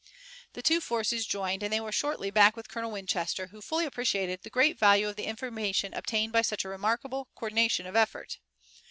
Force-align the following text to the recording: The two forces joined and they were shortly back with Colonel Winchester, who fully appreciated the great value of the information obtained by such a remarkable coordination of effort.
The 0.53 0.63
two 0.63 0.81
forces 0.81 1.27
joined 1.27 1.61
and 1.61 1.71
they 1.71 1.79
were 1.79 1.91
shortly 1.91 2.31
back 2.31 2.55
with 2.57 2.67
Colonel 2.67 2.89
Winchester, 2.89 3.49
who 3.51 3.61
fully 3.61 3.85
appreciated 3.85 4.41
the 4.41 4.49
great 4.49 4.79
value 4.79 5.07
of 5.07 5.15
the 5.15 5.25
information 5.25 5.93
obtained 5.93 6.33
by 6.33 6.41
such 6.41 6.65
a 6.65 6.69
remarkable 6.69 7.27
coordination 7.35 7.85
of 7.85 7.95
effort. 7.95 8.39